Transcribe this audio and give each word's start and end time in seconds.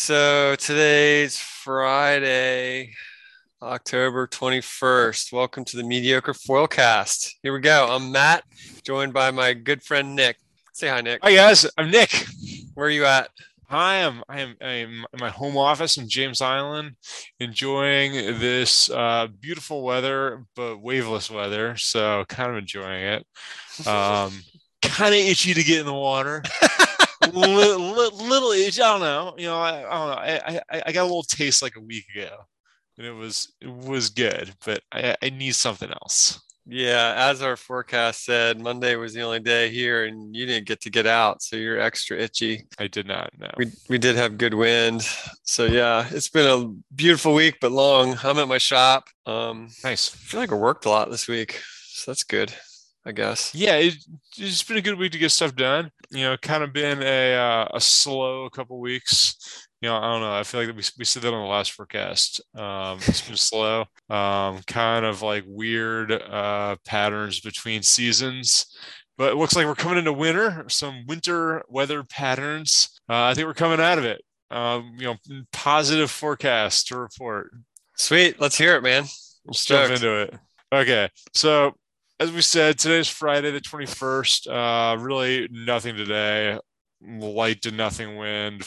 So 0.00 0.54
today's 0.54 1.40
Friday, 1.40 2.92
October 3.60 4.28
21st. 4.28 5.32
Welcome 5.32 5.64
to 5.64 5.76
the 5.76 5.82
Mediocre 5.82 6.34
Foilcast. 6.34 7.32
Here 7.42 7.52
we 7.52 7.58
go. 7.58 7.88
I'm 7.90 8.12
Matt, 8.12 8.44
joined 8.84 9.12
by 9.12 9.32
my 9.32 9.54
good 9.54 9.82
friend 9.82 10.14
Nick. 10.14 10.36
Say 10.72 10.86
hi, 10.86 11.00
Nick. 11.00 11.18
Hi 11.24 11.34
guys, 11.34 11.66
I'm 11.76 11.90
Nick. 11.90 12.14
Where 12.74 12.86
are 12.86 12.90
you 12.90 13.06
at? 13.06 13.28
I 13.68 13.96
am 13.96 14.22
I 14.28 14.40
am 14.40 14.54
I 14.62 14.70
am 14.70 15.04
in 15.12 15.18
my 15.18 15.30
home 15.30 15.56
office 15.56 15.96
in 15.96 16.08
James 16.08 16.40
Island, 16.40 16.94
enjoying 17.40 18.12
this 18.38 18.88
uh, 18.90 19.26
beautiful 19.40 19.82
weather, 19.82 20.46
but 20.54 20.78
waveless 20.78 21.28
weather. 21.28 21.76
So 21.76 22.24
kind 22.28 22.52
of 22.52 22.56
enjoying 22.56 23.02
it. 23.02 23.26
Um, 23.86 24.32
kind 24.82 25.14
of 25.14 25.20
itchy 25.20 25.54
to 25.54 25.62
get 25.62 25.80
in 25.80 25.86
the 25.86 25.92
water. 25.92 26.42
little, 27.34 28.12
little. 28.12 28.52
I 28.52 28.70
don't 28.70 29.00
know. 29.00 29.34
You 29.36 29.46
know, 29.46 29.58
I, 29.58 29.78
I 29.78 29.98
don't 29.98 30.08
know. 30.08 30.14
I, 30.14 30.60
I 30.70 30.82
I 30.86 30.92
got 30.92 31.02
a 31.02 31.10
little 31.10 31.22
taste 31.22 31.62
like 31.62 31.76
a 31.76 31.80
week 31.80 32.04
ago, 32.14 32.36
and 32.96 33.06
it 33.06 33.12
was 33.12 33.52
it 33.60 33.70
was 33.70 34.10
good, 34.10 34.54
but 34.64 34.82
I, 34.92 35.16
I 35.22 35.30
need 35.30 35.54
something 35.54 35.90
else. 35.90 36.40
Yeah, 36.70 37.14
as 37.16 37.40
our 37.40 37.56
forecast 37.56 38.26
said, 38.26 38.60
Monday 38.60 38.94
was 38.96 39.14
the 39.14 39.22
only 39.22 39.40
day 39.40 39.70
here, 39.70 40.04
and 40.04 40.36
you 40.36 40.44
didn't 40.44 40.68
get 40.68 40.82
to 40.82 40.90
get 40.90 41.06
out, 41.06 41.40
so 41.42 41.56
you're 41.56 41.80
extra 41.80 42.18
itchy. 42.18 42.66
I 42.78 42.88
did 42.88 43.06
not 43.06 43.30
know. 43.38 43.50
We 43.56 43.72
we 43.88 43.96
did 43.96 44.16
have 44.16 44.36
good 44.36 44.52
wind, 44.52 45.00
so 45.44 45.64
yeah, 45.64 46.06
it's 46.10 46.28
been 46.28 46.46
a 46.46 46.94
beautiful 46.94 47.32
week, 47.32 47.56
but 47.62 47.72
long. 47.72 48.18
I'm 48.22 48.38
at 48.38 48.48
my 48.48 48.58
shop. 48.58 49.04
Um, 49.24 49.70
Nice. 49.82 50.14
I 50.14 50.18
feel 50.18 50.40
like 50.40 50.52
I 50.52 50.56
worked 50.56 50.84
a 50.84 50.90
lot 50.90 51.10
this 51.10 51.26
week, 51.26 51.62
so 51.86 52.10
that's 52.10 52.22
good, 52.22 52.52
I 53.04 53.12
guess. 53.12 53.54
Yeah, 53.54 53.76
it, 53.76 53.94
it's 54.36 54.62
been 54.62 54.76
a 54.76 54.82
good 54.82 54.98
week 54.98 55.12
to 55.12 55.18
get 55.18 55.30
stuff 55.30 55.54
done. 55.54 55.90
You 56.10 56.24
know, 56.24 56.36
kind 56.36 56.62
of 56.62 56.72
been 56.72 57.02
a 57.02 57.34
uh, 57.34 57.68
a 57.74 57.80
slow 57.80 58.48
couple 58.50 58.80
weeks. 58.80 59.68
You 59.80 59.88
know, 59.88 59.96
I 59.96 60.12
don't 60.12 60.20
know. 60.20 60.34
I 60.34 60.42
feel 60.42 60.60
like 60.60 60.76
we 60.76 60.82
we 60.98 61.04
said 61.04 61.22
that 61.22 61.32
on 61.32 61.42
the 61.42 61.48
last 61.48 61.72
forecast. 61.72 62.40
Um, 62.54 62.98
it's 63.06 63.26
been 63.26 63.36
slow. 63.36 63.86
Um, 64.10 64.60
kind 64.66 65.04
of 65.04 65.22
like 65.22 65.44
weird 65.46 66.12
uh, 66.12 66.76
patterns 66.84 67.40
between 67.40 67.82
seasons. 67.82 68.66
But 69.16 69.32
it 69.32 69.36
looks 69.36 69.56
like 69.56 69.66
we're 69.66 69.74
coming 69.74 69.98
into 69.98 70.12
winter. 70.12 70.64
Some 70.68 71.04
winter 71.06 71.64
weather 71.68 72.04
patterns. 72.04 73.00
Uh, 73.08 73.24
I 73.24 73.34
think 73.34 73.46
we're 73.46 73.54
coming 73.54 73.80
out 73.80 73.98
of 73.98 74.04
it. 74.04 74.22
Um, 74.50 74.94
you 74.96 75.06
know, 75.06 75.44
positive 75.52 76.10
forecast 76.10 76.88
to 76.88 76.98
report. 76.98 77.50
Sweet, 77.96 78.40
let's 78.40 78.56
hear 78.56 78.76
it, 78.76 78.82
man. 78.82 79.04
Let's 79.44 79.64
jump 79.64 79.90
into 79.90 80.20
it. 80.22 80.34
Okay. 80.72 81.08
So, 81.34 81.74
as 82.20 82.32
we 82.32 82.40
said, 82.40 82.78
today's 82.78 83.08
Friday, 83.08 83.50
the 83.50 83.60
21st. 83.60 84.48
Uh, 84.48 84.98
really 84.98 85.48
nothing 85.52 85.96
today. 85.96 86.58
Light 87.00 87.62
to 87.62 87.70
nothing 87.70 88.16
wind, 88.16 88.66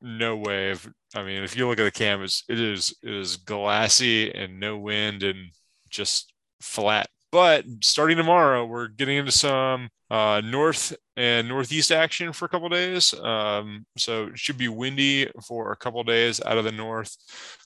no 0.00 0.36
wave. 0.36 0.88
I 1.14 1.24
mean, 1.24 1.42
if 1.42 1.56
you 1.56 1.66
look 1.66 1.80
at 1.80 1.84
the 1.84 1.90
canvas, 1.90 2.44
it 2.48 2.60
is 2.60 2.94
it 3.02 3.12
is 3.12 3.36
glassy 3.36 4.32
and 4.32 4.60
no 4.60 4.78
wind 4.78 5.24
and 5.24 5.50
just 5.90 6.32
flat. 6.60 7.08
But 7.32 7.64
starting 7.82 8.16
tomorrow, 8.16 8.64
we're 8.64 8.86
getting 8.86 9.16
into 9.16 9.32
some 9.32 9.88
uh, 10.08 10.40
north 10.44 10.94
and 11.16 11.48
northeast 11.48 11.90
action 11.90 12.32
for 12.32 12.44
a 12.44 12.48
couple 12.48 12.68
days. 12.68 13.12
Um, 13.14 13.86
so 13.98 14.26
it 14.26 14.38
should 14.38 14.56
be 14.56 14.68
windy 14.68 15.28
for 15.44 15.72
a 15.72 15.76
couple 15.76 16.04
days 16.04 16.40
out 16.46 16.58
of 16.58 16.64
the 16.64 16.70
north. 16.70 17.16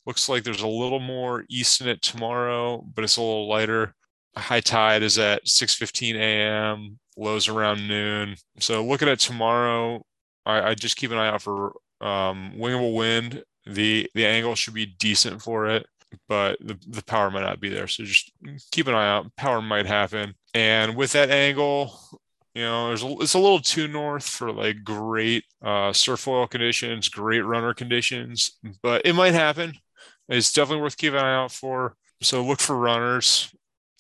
Looks 0.07 0.27
like 0.31 0.43
there's 0.43 0.63
a 0.63 0.67
little 0.67 1.01
more 1.01 1.45
east 1.51 1.83
in 1.83 1.89
it 1.89 2.01
tomorrow, 2.01 2.83
but 2.95 3.05
it's 3.05 3.19
a 3.19 3.21
little 3.21 3.47
lighter. 3.47 3.95
High 4.39 4.61
tide 4.61 5.03
is 5.03 5.19
at 5.19 5.47
6:15 5.47 6.17
a.m. 6.17 6.99
Lows 7.17 7.49
around 7.49 7.89
noon. 7.89 8.37
So 8.61 8.85
looking 8.85 9.09
at 9.09 9.19
tomorrow, 9.21 10.03
I, 10.47 10.71
I 10.71 10.75
just 10.75 10.97
keep 10.97 11.11
an 11.11 11.19
eye 11.19 11.29
out 11.29 11.43
for 11.43 11.75
um, 12.01 12.53
wingable 12.57 12.95
wind. 12.95 13.43
The 13.67 14.09
the 14.15 14.27
angle 14.27 14.55
should 14.55 14.75
be 14.75 14.87
decent 14.87 15.43
for 15.43 15.69
it, 15.69 15.87
but 16.29 16.59
the, 16.61 16.79
the 16.87 17.05
power 17.05 17.31
might 17.31 17.43
not 17.43 17.61
be 17.61 17.69
there. 17.69 17.87
So 17.89 18.05
just 18.05 18.33
keep 18.73 18.87
an 18.87 18.95
eye 18.95 19.09
out. 19.09 19.35
Power 19.37 19.61
might 19.61 19.87
happen. 19.87 20.35
And 20.55 20.97
with 20.97 21.13
that 21.13 21.31
angle, 21.31 21.99
you 22.55 22.63
know, 22.63 22.89
there's 22.89 23.03
a, 23.03 23.17
it's 23.21 23.35
a 23.35 23.39
little 23.39 23.61
too 23.61 23.89
north 23.89 24.27
for 24.27 24.53
like 24.53 24.83
great 24.85 25.45
uh, 25.63 25.93
surf 25.93 26.21
foil 26.21 26.47
conditions, 26.47 27.09
great 27.09 27.41
runner 27.41 27.75
conditions, 27.75 28.59
but 28.83 29.03
it 29.05 29.13
might 29.15 29.35
happen. 29.35 29.75
It's 30.29 30.53
definitely 30.53 30.83
worth 30.83 30.97
keeping 30.97 31.19
an 31.19 31.25
eye 31.25 31.35
out 31.37 31.53
for. 31.53 31.95
So 32.21 32.45
look 32.45 32.61
for 32.61 32.77
runners. 32.77 33.53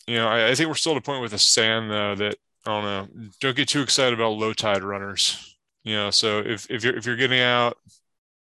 You 0.08 0.16
know, 0.16 0.26
I, 0.26 0.48
I 0.48 0.54
think 0.54 0.68
we're 0.68 0.74
still 0.74 0.92
at 0.92 0.98
a 0.98 1.02
point 1.02 1.20
with 1.20 1.32
the 1.32 1.38
sand 1.38 1.90
though 1.90 2.14
that 2.14 2.36
I 2.66 2.70
don't 2.70 2.84
know. 2.84 3.28
Don't 3.40 3.56
get 3.56 3.68
too 3.68 3.82
excited 3.82 4.18
about 4.18 4.30
low 4.30 4.54
tide 4.54 4.82
runners. 4.82 5.56
You 5.84 5.96
know, 5.96 6.10
so 6.10 6.38
if 6.38 6.68
if 6.70 6.82
you're 6.82 6.96
if 6.96 7.04
you're 7.04 7.16
getting 7.16 7.40
out 7.40 7.76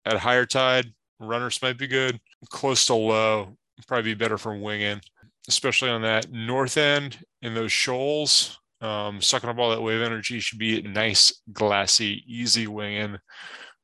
at 0.06 0.16
higher 0.16 0.46
tide, 0.46 0.86
runners 1.20 1.60
might 1.60 1.76
be 1.76 1.86
good. 1.86 2.18
Close 2.48 2.86
to 2.86 2.94
low, 2.94 3.56
probably 3.86 4.14
be 4.14 4.14
better 4.14 4.38
for 4.38 4.56
winging, 4.56 5.02
especially 5.46 5.90
on 5.90 6.00
that 6.02 6.32
north 6.32 6.78
end 6.78 7.18
in 7.42 7.52
those 7.52 7.70
shoals. 7.70 8.58
Um, 8.80 9.20
sucking 9.20 9.50
up 9.50 9.58
all 9.58 9.70
that 9.70 9.82
wave 9.82 10.00
energy 10.00 10.40
should 10.40 10.58
be 10.58 10.80
nice, 10.80 11.42
glassy, 11.52 12.24
easy 12.26 12.66
winging 12.66 13.18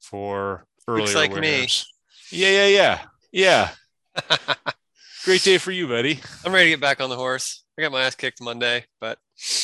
for 0.00 0.64
earlier 0.88 1.02
Looks 1.02 1.14
like 1.14 1.34
me. 1.34 1.68
Yeah, 2.32 2.66
yeah, 2.66 2.98
yeah, 3.32 3.70
yeah. 4.16 4.68
Great 5.24 5.42
day 5.42 5.58
for 5.58 5.70
you, 5.72 5.86
buddy. 5.88 6.20
I'm 6.44 6.52
ready 6.52 6.66
to 6.66 6.70
get 6.70 6.80
back 6.80 7.00
on 7.00 7.10
the 7.10 7.16
horse. 7.16 7.64
I 7.78 7.82
got 7.82 7.92
my 7.92 8.02
ass 8.02 8.14
kicked 8.14 8.40
Monday, 8.40 8.84
but 9.00 9.18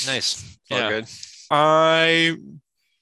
Nice. 0.07 0.43
all 0.71 0.79
Yeah. 0.79 0.89
good. 0.89 1.07
I 1.51 2.37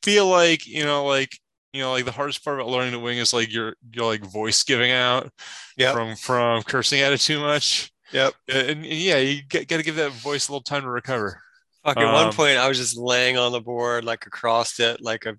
feel 0.03 0.27
like 0.27 0.67
you 0.67 0.85
know, 0.85 1.05
like 1.07 1.39
you 1.73 1.81
know, 1.81 1.93
like 1.93 2.05
the 2.05 2.13
hardest 2.13 2.45
part 2.45 2.61
about 2.61 2.71
learning 2.71 2.93
to 2.93 2.99
wing 2.99 3.19
is 3.19 3.33
like 3.33 3.51
your 3.53 3.77
your 3.93 4.07
like 4.07 4.23
voice 4.25 4.63
giving 4.65 4.91
out 4.91 5.31
Yep. 5.77 5.95
from 5.95 6.17
from 6.17 6.63
cursing 6.65 7.01
at 7.01 7.13
it 7.13 7.19
too 7.21 7.41
much. 7.41 7.91
Yep. 8.13 8.35
And, 8.49 8.69
and 8.69 8.85
yeah, 8.87 9.17
you 9.17 9.43
got 9.49 9.67
to 9.69 9.83
give 9.83 9.97
that 9.97 10.13
voice 10.13 10.49
a 10.49 10.53
little 10.53 10.63
time 10.63 10.83
to 10.83 10.91
recover. 10.91 11.41
Fuck, 11.83 11.97
at 11.97 12.13
one 12.13 12.27
Um, 12.29 12.33
point, 12.35 12.59
I 12.59 12.69
was 12.69 12.77
just 12.77 12.97
laying 12.97 13.39
on 13.39 13.53
the 13.53 13.61
board, 13.61 14.05
like 14.05 14.27
across 14.27 14.79
it, 14.79 15.01
like 15.01 15.25
a 15.25 15.37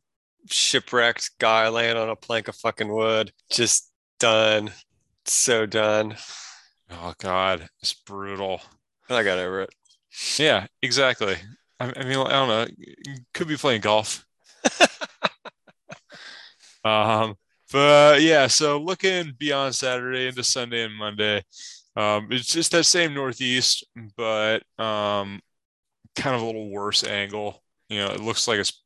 shipwrecked 0.49 1.31
guy 1.39 1.69
laying 1.69 1.95
on 1.95 2.09
a 2.09 2.15
plank 2.15 2.47
of 2.47 2.55
fucking 2.55 2.91
wood. 2.91 3.31
Just 3.51 3.91
done. 4.19 4.71
So 5.25 5.67
done. 5.67 6.17
Oh 6.93 7.13
God, 7.17 7.67
it's 7.81 7.93
brutal. 7.93 8.61
I 9.09 9.23
got 9.23 9.37
over 9.37 9.61
it. 9.61 9.69
Yeah, 10.37 10.67
exactly. 10.81 11.35
I, 11.79 11.91
I 11.95 12.03
mean, 12.03 12.17
I 12.17 12.31
don't 12.31 12.47
know. 12.47 12.67
Could 13.33 13.47
be 13.47 13.57
playing 13.57 13.81
golf. 13.81 14.25
um, 16.83 17.35
but 17.71 18.21
yeah, 18.21 18.47
so 18.47 18.79
looking 18.79 19.33
beyond 19.37 19.75
Saturday 19.75 20.27
into 20.27 20.43
Sunday 20.43 20.83
and 20.83 20.95
Monday, 20.95 21.43
um, 21.95 22.27
it's 22.31 22.47
just 22.47 22.71
that 22.71 22.85
same 22.85 23.13
northeast, 23.13 23.85
but 24.17 24.63
um, 24.79 25.39
kind 26.15 26.35
of 26.35 26.41
a 26.41 26.45
little 26.45 26.71
worse 26.71 27.03
angle. 27.03 27.63
You 27.89 27.99
know, 27.99 28.11
it 28.11 28.21
looks 28.21 28.47
like 28.47 28.59
it's 28.59 28.82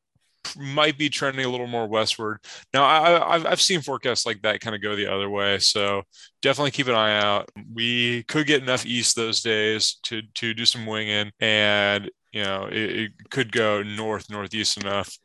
might 0.55 0.97
be 0.97 1.09
trending 1.09 1.45
a 1.45 1.49
little 1.49 1.67
more 1.67 1.87
westward. 1.87 2.39
Now, 2.73 2.85
I, 2.85 3.51
I've 3.51 3.61
seen 3.61 3.81
forecasts 3.81 4.25
like 4.25 4.41
that 4.43 4.61
kind 4.61 4.75
of 4.75 4.81
go 4.81 4.95
the 4.95 5.11
other 5.11 5.29
way, 5.29 5.59
so 5.59 6.03
definitely 6.41 6.71
keep 6.71 6.87
an 6.87 6.95
eye 6.95 7.19
out. 7.19 7.49
We 7.73 8.23
could 8.23 8.47
get 8.47 8.61
enough 8.61 8.85
east 8.85 9.15
those 9.15 9.41
days 9.41 9.97
to 10.03 10.21
to 10.35 10.53
do 10.53 10.65
some 10.65 10.85
winging, 10.85 11.31
and 11.39 12.09
you 12.31 12.43
know, 12.43 12.67
it, 12.67 12.75
it 12.75 13.11
could 13.29 13.51
go 13.51 13.83
north 13.83 14.29
northeast 14.29 14.77
enough 14.77 15.17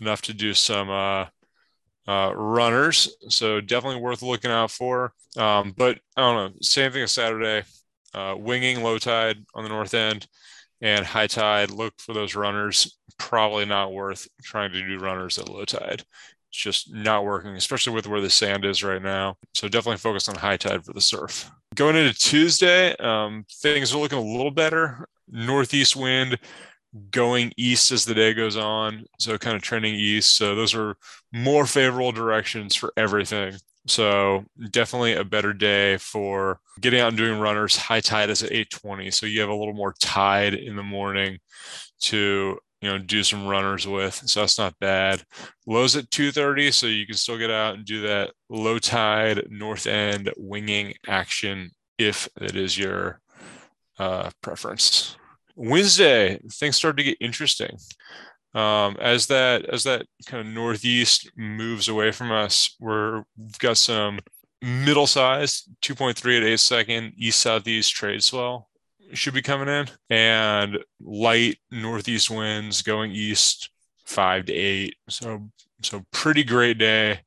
enough 0.00 0.22
to 0.22 0.34
do 0.34 0.54
some 0.54 0.90
uh, 0.90 1.26
uh, 2.06 2.32
runners. 2.34 3.14
So 3.28 3.60
definitely 3.60 4.00
worth 4.00 4.22
looking 4.22 4.50
out 4.50 4.70
for. 4.70 5.12
Um, 5.36 5.74
but 5.76 6.00
I 6.16 6.20
don't 6.22 6.52
know. 6.52 6.58
Same 6.62 6.92
thing 6.92 7.02
as 7.02 7.12
Saturday. 7.12 7.64
Uh, 8.12 8.34
winging 8.36 8.82
low 8.82 8.98
tide 8.98 9.36
on 9.54 9.62
the 9.62 9.68
north 9.68 9.94
end 9.94 10.26
and 10.80 11.04
high 11.04 11.26
tide. 11.26 11.70
Look 11.70 11.94
for 11.98 12.12
those 12.12 12.34
runners. 12.34 12.98
Probably 13.18 13.64
not 13.64 13.92
worth 13.92 14.28
trying 14.42 14.72
to 14.72 14.86
do 14.86 14.98
runners 14.98 15.38
at 15.38 15.48
low 15.48 15.64
tide. 15.64 16.04
It's 16.50 16.58
just 16.58 16.92
not 16.92 17.24
working, 17.24 17.54
especially 17.54 17.94
with 17.94 18.08
where 18.08 18.20
the 18.20 18.30
sand 18.30 18.64
is 18.64 18.82
right 18.82 19.02
now. 19.02 19.36
So 19.54 19.68
definitely 19.68 19.98
focus 19.98 20.28
on 20.28 20.34
high 20.34 20.56
tide 20.56 20.84
for 20.84 20.92
the 20.92 21.00
surf. 21.00 21.50
Going 21.76 21.96
into 21.96 22.18
Tuesday, 22.18 22.96
um, 22.96 23.44
things 23.62 23.94
are 23.94 23.98
looking 23.98 24.18
a 24.18 24.22
little 24.22 24.50
better. 24.50 25.06
Northeast 25.28 25.94
wind 25.94 26.38
going 27.10 27.52
east 27.56 27.92
as 27.92 28.04
the 28.04 28.14
day 28.14 28.34
goes 28.34 28.56
on. 28.56 29.04
So 29.20 29.38
kind 29.38 29.54
of 29.54 29.62
trending 29.62 29.94
east. 29.94 30.36
So 30.36 30.54
those 30.54 30.74
are 30.74 30.96
more 31.32 31.66
favorable 31.66 32.10
directions 32.10 32.74
for 32.74 32.92
everything. 32.96 33.54
So 33.90 34.44
definitely 34.70 35.14
a 35.14 35.24
better 35.24 35.52
day 35.52 35.96
for 35.96 36.60
getting 36.80 37.00
out 37.00 37.08
and 37.08 37.16
doing 37.16 37.40
runners. 37.40 37.76
High 37.76 38.00
tide 38.00 38.30
is 38.30 38.42
at 38.42 38.52
820. 38.52 39.10
So 39.10 39.26
you 39.26 39.40
have 39.40 39.50
a 39.50 39.54
little 39.54 39.74
more 39.74 39.94
tide 40.00 40.54
in 40.54 40.76
the 40.76 40.82
morning 40.84 41.40
to 42.02 42.58
you 42.80 42.88
know 42.88 42.98
do 42.98 43.24
some 43.24 43.48
runners 43.48 43.88
with. 43.88 44.14
So 44.14 44.40
that's 44.40 44.58
not 44.58 44.78
bad. 44.78 45.24
Lows 45.66 45.96
at 45.96 46.10
230, 46.10 46.70
so 46.70 46.86
you 46.86 47.04
can 47.04 47.16
still 47.16 47.36
get 47.36 47.50
out 47.50 47.74
and 47.74 47.84
do 47.84 48.02
that 48.02 48.30
low 48.48 48.78
tide 48.78 49.48
north 49.50 49.88
end 49.88 50.32
winging 50.36 50.94
action 51.08 51.72
if 51.98 52.28
that 52.36 52.54
is 52.54 52.78
your 52.78 53.20
uh, 53.98 54.30
preference. 54.40 55.16
Wednesday, 55.56 56.38
things 56.52 56.76
start 56.76 56.96
to 56.96 57.02
get 57.02 57.18
interesting. 57.20 57.76
Um, 58.52 58.96
as 59.00 59.26
that 59.28 59.66
as 59.66 59.84
that 59.84 60.06
kind 60.26 60.46
of 60.46 60.52
northeast 60.52 61.30
moves 61.36 61.88
away 61.88 62.10
from 62.10 62.32
us, 62.32 62.76
we're 62.80 63.22
we've 63.36 63.58
got 63.58 63.76
some 63.76 64.18
middle 64.62 65.06
sized 65.06 65.68
2.3 65.82 66.36
at 66.36 66.42
8 66.44 66.60
second 66.60 67.12
east 67.16 67.40
southeast 67.40 67.94
trade 67.94 68.22
swell 68.22 68.68
should 69.12 69.34
be 69.34 69.42
coming 69.42 69.68
in 69.68 69.86
and 70.10 70.78
light 71.00 71.58
northeast 71.70 72.30
winds 72.30 72.82
going 72.82 73.12
east 73.12 73.70
five 74.04 74.46
to 74.46 74.52
eight. 74.52 74.96
So 75.08 75.50
so 75.82 76.04
pretty 76.12 76.44
great 76.44 76.78
day 76.78 77.20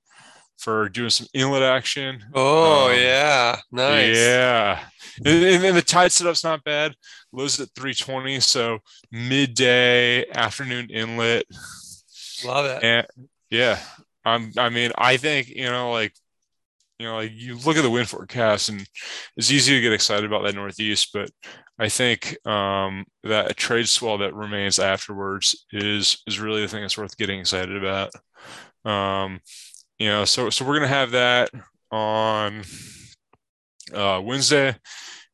for 0.64 0.90
doing 0.90 1.10
some 1.10 1.28
inlet 1.34 1.62
action 1.64 2.24
Oh 2.34 2.90
Um, 2.90 2.98
yeah, 3.00 3.60
nice. 3.72 4.18
yeah 4.18 4.80
and, 5.26 5.76
the 5.78 5.82
tide 5.86 6.12
setup's 6.12 6.44
not 6.44 6.64
bad 6.64 6.96
lows 7.32 7.60
at 7.60 7.70
320 7.76 8.40
so 8.40 8.80
midday 9.12 10.28
afternoon 10.32 10.90
inlet 10.90 11.46
Love 12.46 12.66
it. 12.66 12.84
and 12.84 13.08
yeah, 13.50 13.80
I'm. 14.26 14.52
I 14.58 14.70
mean, 14.70 14.92
I 14.98 15.18
think 15.18 15.48
you 15.50 15.66
know, 15.66 15.92
like, 15.92 16.14
you 17.00 17.06
know, 17.06 17.16
like 17.18 17.32
you 17.34 17.56
look 17.58 17.78
at 17.78 17.84
the 17.84 17.90
wind 17.90 18.10
forecast, 18.10 18.70
and 18.70 18.86
it's 19.38 19.52
easy 19.52 19.76
to 19.76 19.82
get 19.82 19.94
excited 19.94 20.26
about 20.26 20.44
that 20.44 20.56
northeast, 20.56 21.12
but 21.14 21.30
I 21.80 21.88
think 21.90 22.36
um, 22.48 23.06
that 23.24 23.52
a 23.52 23.54
trade 23.54 23.88
swell 23.88 24.18
that 24.20 24.34
remains 24.34 24.80
afterwards 24.80 25.66
is 25.72 26.22
is 26.28 26.40
really 26.40 26.62
the 26.64 26.68
thing 26.68 26.82
that's 26.82 26.98
worth 26.98 27.16
getting 27.18 27.40
excited 27.40 27.78
about. 27.78 28.12
Um, 28.92 29.40
you 30.04 30.10
know, 30.10 30.26
so 30.26 30.50
so 30.50 30.66
we're 30.66 30.74
gonna 30.74 30.88
have 30.88 31.12
that 31.12 31.50
on 31.90 32.64
uh, 33.94 34.22
Wednesday, 34.22 34.76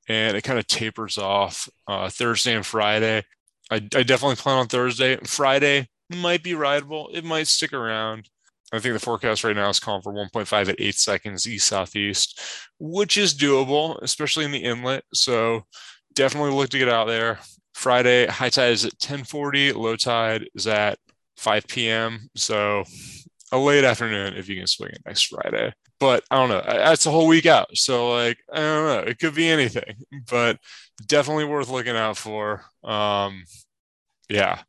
and 0.07 0.38
it 0.38 0.44
kind 0.44 0.60
of 0.60 0.68
tapers 0.68 1.18
off 1.18 1.68
uh, 1.88 2.07
Thursday 2.07 2.56
and 2.56 2.63
Friday. 2.63 3.24
I, 3.71 3.77
I 3.77 4.04
definitely 4.04 4.36
plan 4.36 4.60
on 4.60 4.68
Thursday. 4.68 5.18
Friday 5.25 5.89
might 6.16 6.44
be 6.44 6.54
rideable. 6.54 7.10
It 7.12 7.25
might 7.25 7.48
stick 7.48 7.74
around. 7.74 8.30
I 8.71 8.77
think 8.77 8.94
the 8.94 9.00
forecast 9.00 9.44
right 9.44 9.56
now 9.56 9.69
is 9.69 9.80
calling 9.80 10.04
for 10.04 10.13
1.5 10.13 10.69
at 10.69 10.75
eight 10.77 10.94
seconds 10.94 11.48
east 11.48 11.68
southeast, 11.68 12.39
which 12.77 13.18
is 13.18 13.33
doable, 13.33 14.00
especially 14.04 14.45
in 14.45 14.51
the 14.51 14.63
inlet. 14.63 15.04
So 15.16 15.63
definitely 16.13 16.51
look 16.51 16.69
to 16.69 16.77
get 16.77 16.89
out 16.89 17.07
there. 17.07 17.39
Friday 17.74 18.27
high 18.27 18.50
tide 18.50 18.74
is 18.74 18.86
at 18.86 19.00
10:40, 19.00 19.74
low 19.74 19.95
tide 19.95 20.48
is 20.54 20.68
at 20.68 21.00
5 21.38 21.66
p.m. 21.66 22.30
So 22.36 22.83
a 23.51 23.57
late 23.57 23.84
afternoon 23.84 24.36
if 24.36 24.48
you 24.50 24.56
can 24.56 24.68
swing 24.68 24.92
it 24.92 25.01
next 25.06 25.24
Friday. 25.28 25.74
But 26.00 26.24
I 26.31 26.36
don't 26.38 26.50
know. 26.50 26.63
That's 26.66 27.06
a 27.06 27.12
whole 27.12 27.28
week 27.28 27.46
out. 27.46 27.75
So 27.78 28.12
like 28.12 28.38
I 28.54 28.57
don't 28.57 28.86
know. 28.86 29.00
It 29.12 29.19
could 29.19 29.36
be 29.36 29.50
anything, 29.50 29.96
but 30.30 30.60
definitely 31.06 31.46
worth 31.46 31.69
looking 31.69 31.96
out 31.98 32.18
for. 32.18 32.63
Um, 32.84 33.44
yeah, 34.30 34.62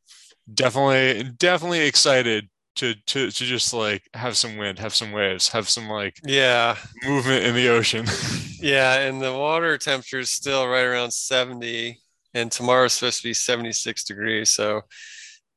definitely, 0.53 1.31
definitely 1.39 1.81
excited 1.87 2.49
to 2.77 2.95
to 3.09 3.31
to 3.31 3.45
just 3.47 3.75
like 3.75 4.05
have 4.15 4.37
some 4.37 4.57
wind, 4.59 4.79
have 4.81 4.95
some 4.95 5.13
waves, 5.13 5.49
have 5.51 5.69
some 5.69 5.89
like 5.89 6.23
Yeah, 6.23 6.77
movement 7.03 7.45
in 7.45 7.55
the 7.55 7.69
ocean. 7.69 8.07
yeah, 8.59 9.01
and 9.01 9.21
the 9.23 9.33
water 9.33 9.79
temperature 9.79 10.19
is 10.21 10.31
still 10.31 10.67
right 10.69 10.85
around 10.85 11.13
70, 11.13 11.99
and 12.35 12.53
tomorrow's 12.53 12.93
supposed 12.95 13.19
to 13.23 13.29
be 13.29 13.35
76 13.35 14.05
degrees. 14.05 14.51
So 14.51 14.83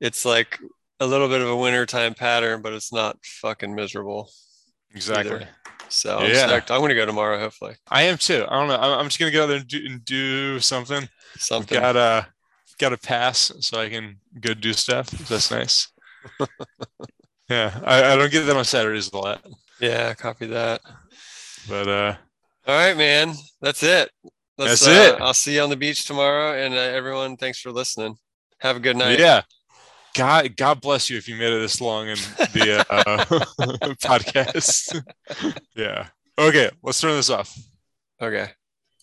it's 0.01 0.25
like 0.25 0.59
a 1.03 1.07
little 1.07 1.27
bit 1.27 1.41
of 1.41 1.49
a 1.49 1.55
wintertime 1.55 2.13
pattern, 2.13 2.61
but 2.61 2.73
it's 2.73 2.93
not 2.93 3.17
fucking 3.23 3.73
miserable. 3.75 4.29
exactly. 4.93 5.45
So 5.89 6.17
I'm 6.19 6.31
Yeah. 6.31 6.61
I'm 6.69 6.81
gonna 6.81 6.95
go 6.95 7.05
tomorrow, 7.05 7.37
hopefully. 7.39 7.75
I 7.89 8.03
am 8.03 8.17
too. 8.17 8.45
I 8.47 8.55
don't 8.59 8.67
know. 8.67 8.79
I'm 8.79 9.05
just 9.07 9.19
gonna 9.19 9.31
go 9.31 9.43
out 9.43 9.47
there 9.47 9.57
and 9.57 9.67
do, 9.67 9.85
and 9.85 10.03
do 10.05 10.59
something. 10.59 11.07
Something. 11.37 11.79
Got 11.79 11.95
a 11.95 12.27
got 12.79 12.93
a 12.93 12.97
pass 12.97 13.51
so 13.59 13.79
I 13.79 13.89
can 13.89 14.17
go 14.39 14.53
do 14.53 14.73
stuff. 14.73 15.09
That's 15.09 15.51
nice. 15.51 15.89
yeah, 17.49 17.79
I, 17.83 18.13
I 18.13 18.15
don't 18.15 18.31
get 18.31 18.43
that 18.45 18.55
on 18.55 18.65
Saturdays 18.65 19.11
a 19.11 19.17
lot, 19.17 19.45
Yeah, 19.79 20.13
copy 20.15 20.47
that. 20.47 20.81
but 21.67 21.87
uh, 21.87 22.15
All 22.67 22.75
right, 22.75 22.97
man. 22.97 23.33
That's 23.61 23.83
it. 23.83 24.09
That's 24.57 24.87
uh, 24.87 25.15
it. 25.15 25.21
I'll 25.21 25.33
see 25.33 25.55
you 25.55 25.61
on 25.61 25.69
the 25.69 25.75
beach 25.75 26.05
tomorrow. 26.05 26.53
And 26.57 26.73
uh, 26.73 26.77
everyone, 26.77 27.37
thanks 27.37 27.59
for 27.59 27.71
listening. 27.71 28.15
Have 28.59 28.77
a 28.77 28.79
good 28.79 28.95
night. 28.97 29.19
yeah. 29.19 29.41
God, 30.13 30.55
God 30.55 30.81
bless 30.81 31.09
you 31.09 31.17
if 31.17 31.27
you 31.27 31.35
made 31.35 31.51
it 31.53 31.59
this 31.59 31.81
long 31.81 32.07
in 32.07 32.17
the 32.53 32.85
uh, 32.89 33.25
podcast. 34.03 35.03
yeah. 35.75 36.07
Okay, 36.37 36.69
let's 36.83 37.01
turn 37.01 37.15
this 37.15 37.29
off. 37.29 37.57
Okay. 38.21 38.49